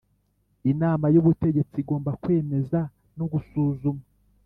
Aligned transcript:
Inama 0.71 1.05
y 1.13 1.19
ubutegetsi 1.21 1.75
igomba 1.83 2.11
kwemeza 2.21 2.79
no 3.17 3.25
gusuzuma 3.31 4.03